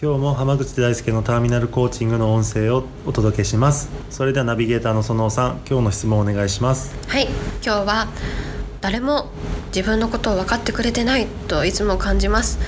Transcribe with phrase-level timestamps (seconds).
[0.00, 3.90] 今日も浜口大輔のターミナルコーチングの音声をお届けします。
[4.10, 6.94] それではナビゲーターの園尾さん今日の質問をお願いします。
[7.08, 8.06] はい今日は
[8.80, 9.26] 誰も
[9.74, 12.60] 自分のことを分かってくれてないといつも感じます。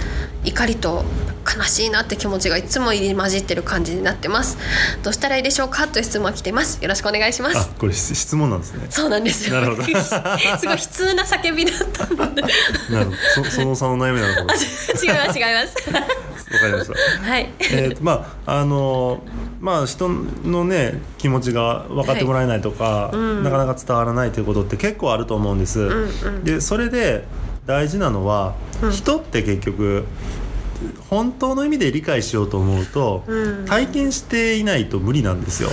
[0.44, 1.04] 怒りと
[1.46, 4.58] 悲しいなって気持ちがいつも入り混じってる感じになってます。
[5.04, 6.82] どうしたらいいでしょうかという質問が来ています。
[6.82, 7.56] よろしくお願いします。
[7.58, 8.86] あこれ質問なんですね。
[8.90, 9.60] そうなんですよ。
[9.60, 9.84] なるほど。
[9.86, 12.06] すごい悲痛な叫びだった
[12.92, 13.16] なるほど。
[13.44, 14.58] そ園尾さんの悩みなのかも違い。
[15.14, 15.90] ます違います。
[15.94, 16.19] わ
[16.58, 17.48] かりましたはい。
[17.60, 19.22] えーとまああの
[19.60, 23.16] まあ人のね気持ちが分かってもらえないとか、はい。
[23.16, 23.42] うん。
[23.44, 25.78] なかなか伝わらないということって結構あると思うんです。
[25.80, 26.44] んうん。
[26.44, 27.24] でそれで
[27.66, 28.90] 大事なのは、うん。
[28.90, 30.04] 人って結局
[31.10, 33.66] 本当の意味で理解しようと思うと、うん。
[33.66, 35.68] 体験していないと無理なんですよ。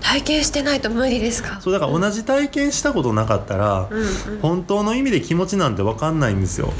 [0.00, 1.60] 体験してないと無理ですか？
[1.60, 6.66] そうだから同じ体験したことなかったら、うん本当の意味で気持ちなんて分かんないんですよ。
[6.66, 6.74] うん、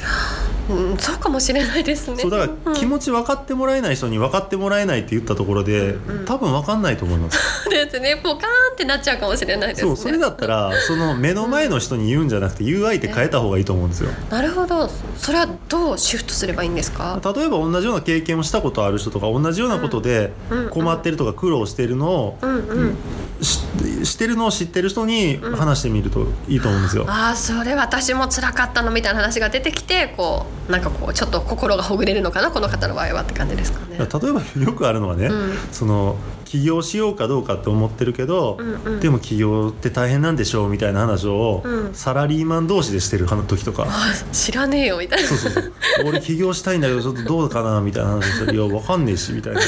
[0.70, 2.18] うん、そうかもしれないですね。
[2.18, 7.68] そうだから気持ち分かってもらえない人に分かってもらえないって言ったところで、多分分かんないと思います。
[7.68, 8.20] ですね。
[8.22, 8.38] ポカーン
[8.74, 9.88] ってなっちゃうかもしれないですね。
[9.88, 14.10] そうそれだったらその目の前の人に言うんじゃなくて言う相手変えた方がいいと思うんですよ。
[14.30, 14.88] なるほど。
[15.16, 17.20] それはどうシフトすればいいんですか？
[17.24, 20.68] 例えば同じような経験をしたことある人とか同じようなことでうん。
[20.70, 22.54] 困ってるとか苦労してるのをうん。
[22.68, 22.96] うん
[23.42, 23.60] し
[24.04, 27.04] してるのを知ってる人に話してみるといいと思うんですよ。
[27.08, 33.98] ああそれ私も辛かったのみたいな話が出てきてこうなんかこうちょっと心がほぐれるのかなこの方の場合はって感じですかね。
[33.98, 35.54] 例えばよくあるのはね、うん。
[35.70, 39.00] その起業しようかどうかって思ってるけど、うんうん。
[39.00, 41.94] でも起業って大変なんでしょうみたいな話を、うん。
[41.94, 43.86] サラリーマン同士でしてる時とか。
[43.88, 45.28] あ知らねえよみたいな。
[45.28, 45.72] そうそうそう。
[46.04, 49.60] 俺起業したいんだけどちょっとどうかなみたいな話して「いやわかんねえし」みたいな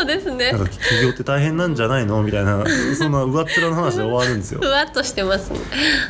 [0.00, 0.52] そうですね。
[0.52, 2.22] なんか起業って大変なんじゃないの？
[2.22, 2.64] みたいな
[2.98, 4.60] そんな上っ面の話で終わるんですよ。
[4.62, 5.58] ふわっとしてますね。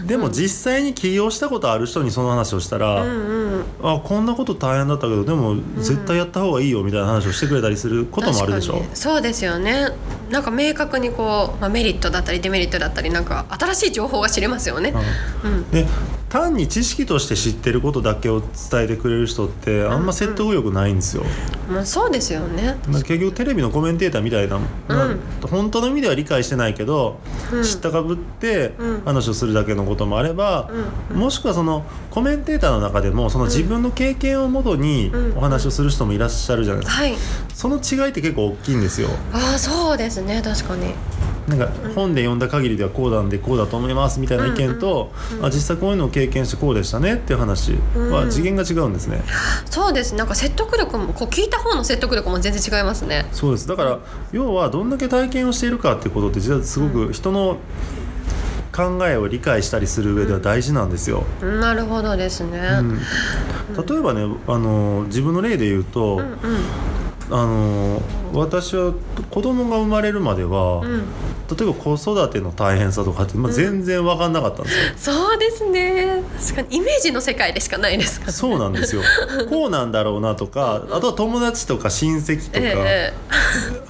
[0.06, 3.64] でも実際に起業したことある人にその話をしたら、うんうん。
[3.82, 8.74] あこんなこと大変だったけどでも絶対やった方がいいよみたいな話をしてくれたりすることもあるでしょ？
[8.74, 8.96] 確かに。
[8.96, 9.88] そうですよね。
[10.30, 14.94] なんか明確にこう、まあ、メリットだったりデメリットだったりなんか新しい情報が知れますよね。
[15.44, 15.70] うん。
[15.70, 15.86] で
[16.30, 21.24] 単に知識として知ってることだけを伝えてくれる人ってあんま説得力ないんですよ、
[21.68, 22.78] まあ、そうですよね。
[22.88, 27.18] まあ結局テレビのコメンテーターみたいな、まあ本当の意味では理解してないけど、
[27.52, 27.62] うん。
[27.64, 29.02] 知ったかぶってうん。
[29.04, 30.70] 話をするだけのこともあれば、
[31.12, 35.38] もしくはそのコメンテーターの中でもその自分の経験をもとにうん。
[35.38, 37.14] お話をする人もいらっしゃるじゃないですか、はい。
[37.54, 39.08] その違いって結構大きいんですよ。
[39.32, 40.40] ああそうですね。
[40.44, 40.94] 確かに。
[41.50, 45.12] なんか本で読んだ限りではこうなんでこうだと思いますみたいな意見と、
[45.42, 49.22] あ実際こういうのを経験してこうでしたねっていう話は次元が違うんですね、
[49.68, 50.14] そうです。
[50.14, 53.26] なんか説得力もこう聞いた方の説得力も全然違いますね。
[53.32, 53.66] そうです。
[53.66, 53.98] だから
[54.32, 57.58] 要はどんだけ体験をしているかっていうことって実はすごく人の
[58.72, 61.24] 考えを理解したりする上では大事なんですよ。
[61.42, 62.60] なるほどですね。
[62.78, 62.98] うん。
[63.86, 66.38] 例えばねあの自分の例で言うと、うん。
[67.32, 68.02] あの
[68.32, 68.92] 私は
[69.30, 71.02] 子供が生まれるまでは、うん
[71.56, 75.16] 例えば子育ての大変さとかって、まあ、全然分かんなかったんですよ。
[75.16, 78.38] そうですね確かにイメージの世界でしかないですからね。
[78.38, 79.02] そうなんですよ
[79.48, 83.12] こうなんだろうなとかあとは友達とか親戚とか、え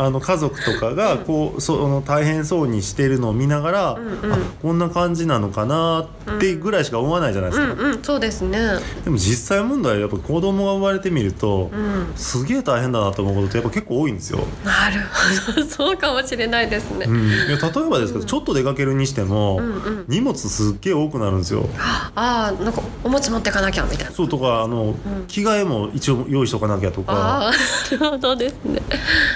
[0.00, 8.58] あの家族とかがこうその大変そうにしてるのを見ながら、んうんあこんな感じなのかなってぐらいしか思わないじゃないですか、えうんうんそうですね。
[9.04, 14.38] でも実際問題やっぱ子供が生まれてみると、うんすげえ大変だなと思うことってやっぱ結構多いんですよ。
[14.64, 15.02] なる
[15.44, 17.04] ほど そうかもしれないですね。
[17.06, 21.68] うん、いや例えばですけど、ちょっと出かけるにしても、んうん荷物すっげえ多くなるんですよ。
[22.14, 24.12] ああなんかおむつ持ってかなきゃみたいな。
[24.12, 24.94] そうとかあの、
[25.28, 27.52] 着替えも一応用意しとかなきゃとかああ
[27.96, 28.80] なるほどですね。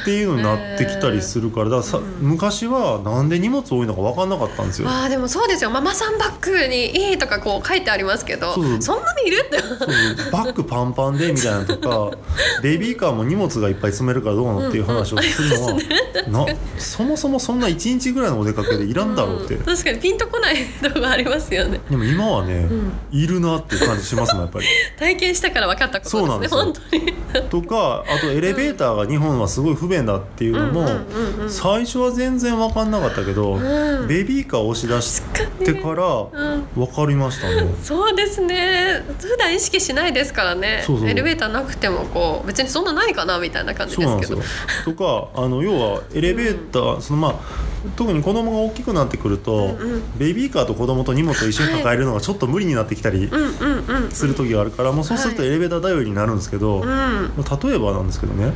[0.02, 4.88] っていうのになってきたりするからだからさ、昔はなんで荷物多いのか分かんなかったんですよ。
[4.88, 9.58] ああでもそうですよママさんバッグにいいとかこう書いてありますけどそんなにいるって。
[10.30, 12.16] バッグパンパンでみたいなのとか
[12.62, 15.58] ベビーカーも荷物がいっぱい積めるからどうなのっていう話をする
[16.30, 21.80] のは、なそもそもそんな1日ぐらいのお出かけでいらんだろうって、確かにピンとこないとこありますよね。
[21.90, 22.68] でも今はね、
[23.10, 24.66] いるなっていう感じしますもんやっぱり。
[24.98, 27.62] 体験したから分かったことですねそうなんですよ本当に。
[27.62, 30.94] とかあとエレベーターが日本はすごい不便だっっていうのも、うんうん
[31.36, 31.50] うんうん。
[31.50, 34.08] 最初は全然分かんなかったけど、うん。
[34.08, 35.22] ベビーカーを押し出し
[35.64, 37.72] てからうん分かりましたね。
[37.82, 39.04] そうですね。
[39.20, 40.84] 普段意識しないですからね。
[41.06, 44.36] エレベーターなくてもこう別にそんなないかなみたいな感じですけど。
[44.36, 44.42] よ。
[44.84, 50.02] とかあの要はエレベーター、そのまあ特に子供が大きくなってくると、うんうん。
[50.18, 57.30] ベビーカーと子供と荷物を一緒に抱えるのがちょっと無理になってきたりうんうんうんする時があるから、もうそうするとエレベーター頼りになるんですけど、うん。
[57.36, 58.52] 例えばなんですけどね、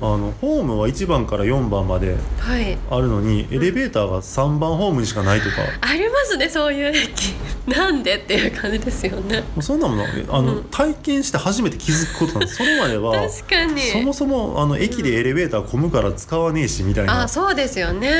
[0.00, 0.14] うん。
[0.14, 2.78] あのホームは1番から4番まではい。
[2.90, 7.34] あるのにエレベーターが3番ホームにしかないとか、ありますねそういう駅。
[7.66, 9.44] なんでっていう感じですよね。
[9.60, 10.64] そんなものあの、うん。
[10.64, 12.56] 体験して初めて気づくことなんです。
[12.56, 13.82] それまでは 確かに。
[13.82, 17.22] そもそもあの駅でエレベーター混むから使わねえしみたいな。
[17.22, 18.10] あそうですよね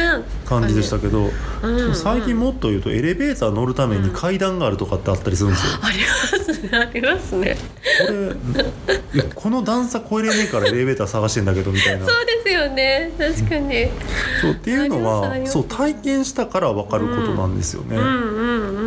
[0.61, 1.31] 感じでしたけど、
[1.63, 1.95] うんうん。
[1.95, 5.79] 最近もっと言うとエレベーター乗るために階段があるとかってあったりするんですよ。
[5.83, 7.57] ありますねありますね。
[8.07, 8.27] これ
[9.15, 12.07] いやこの段差超えれねえからエレベーター探してんだけどみたいな。
[12.07, 13.11] そうですよね。
[13.19, 13.89] 確かに。
[14.41, 17.97] そうっていうのはそう体験したから分かることなんですよね。
[17.97, 18.82] うんうんうん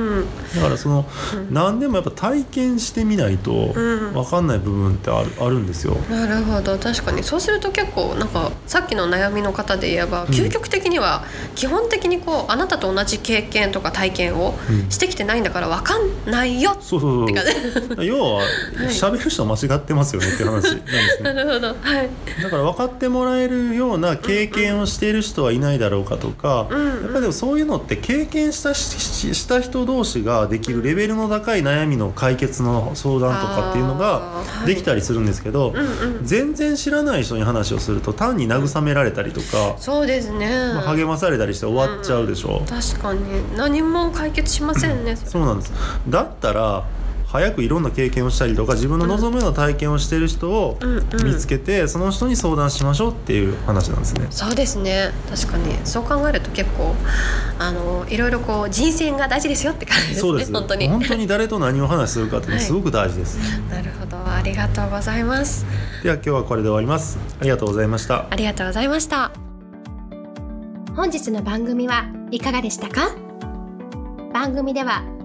[0.55, 1.05] だからその、
[1.51, 4.13] 何でもやっぱ体験してみないとん。
[4.13, 5.95] 分かんない部分ってあるあるんですよ。
[6.09, 6.77] なるほど。
[6.77, 11.25] 確かにそうすると結構なんかさっきの悩みの方で言えば、究極的には
[11.55, 14.89] 基本的にこうあなたと同じ経験とか体験をうん。
[14.89, 18.43] してきてないんだから分かんないよそうそうそう 要は
[18.89, 21.33] 喋る人間違ってますよねって話なんですね。
[21.33, 21.67] なるほど。
[21.67, 22.09] はい。
[22.41, 26.79] だから分かってもらえるような経験をしている人はいないだろうかとか、うん。
[26.79, 26.87] うん。
[26.87, 36.25] やっぱりでもそういうのって経験したししした人同士ができるレベルの高い悩みの解決の相談とかっていうのができたりするんですけど、うんうん。
[36.25, 42.63] 全然知らない人に話をすると単に慰められたりとか、そうですね、まあ励まされたりして終わっちゃうでしょ。
[42.67, 43.21] 確かに。
[43.55, 45.73] 何も解決しませんね、そうなんです。
[46.07, 46.83] だったら
[47.35, 51.03] 早くいろんな経験をしたりとか自分の望むような体験をしている人をうんうん。
[51.25, 54.27] 見つけてその人に相談しましょうっていう話なんですね。
[54.29, 55.11] そうですね。
[55.29, 55.75] 確かに。
[55.83, 56.95] そう考えると結構
[57.59, 60.21] あのいろいろこう人生が大事ですよって感じですね。
[60.21, 60.53] そうです。
[60.53, 60.87] 本当に。
[60.87, 63.37] 本当に誰と何を話するかっていうのはすごく大事です。
[63.69, 64.17] なるほど。
[64.17, 65.65] ありがとうございます。
[66.03, 67.17] では今日はこれで終わります。
[67.39, 68.25] ありがとうございました。
[68.29, 69.31] ありがとうございました。
[70.95, 73.09] 本日の番組はいかがでしたか？
[74.33, 75.03] 番組では